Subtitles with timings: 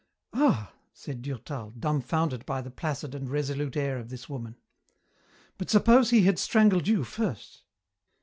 [0.33, 4.55] "Ah!" said Durtal, dumbfounded by the placid and resolute air of this woman,
[5.59, 7.61] "but suppose he had strangled you first?"